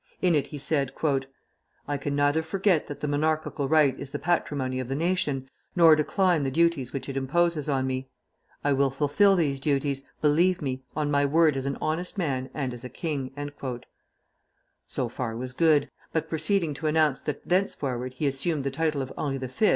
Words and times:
In 0.19 0.33
it 0.33 0.47
he 0.47 0.57
said, 0.57 0.91
"I 1.87 1.95
can 1.97 2.15
neither 2.15 2.41
forget 2.41 2.87
that 2.87 3.01
the 3.01 3.07
monarchical 3.07 3.67
right 3.69 3.95
is 3.99 4.09
the 4.09 4.17
patrimony 4.17 4.79
of 4.79 4.87
the 4.87 4.95
nation, 4.95 5.47
nor 5.75 5.95
decline 5.95 6.41
the 6.41 6.49
duties 6.49 6.91
which 6.91 7.07
it 7.07 7.15
imposes 7.15 7.69
on 7.69 7.85
me. 7.85 8.09
I 8.63 8.73
will 8.73 8.89
fulfil 8.89 9.35
these 9.35 9.59
duties, 9.59 10.01
believe 10.19 10.59
me, 10.59 10.81
on 10.95 11.11
my 11.11 11.23
word 11.27 11.55
as 11.55 11.67
an 11.67 11.77
honest 11.79 12.17
man 12.17 12.49
and 12.55 12.73
as 12.73 12.83
a 12.83 12.89
king." 12.89 13.29
So 14.87 15.07
far 15.07 15.37
was 15.37 15.53
good; 15.53 15.91
but 16.11 16.29
proceeding 16.29 16.73
to 16.73 16.87
announce 16.87 17.21
that 17.21 17.47
thenceforward 17.47 18.15
he 18.15 18.25
assumed 18.25 18.63
the 18.63 18.71
title 18.71 19.03
of 19.03 19.13
Henri 19.19 19.37
V. 19.37 19.69